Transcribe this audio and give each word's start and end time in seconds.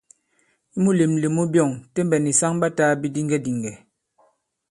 I 0.75 0.77
mulèmlèm 0.83 1.33
mu 1.35 1.43
byɔ̂ŋ, 1.53 1.71
Tembɛ̀ 1.93 2.19
nì 2.23 2.31
saŋ 2.39 2.53
ɓa 2.61 2.67
tāā 2.77 2.99
bidiŋgɛdìŋgɛ̀. 3.01 3.75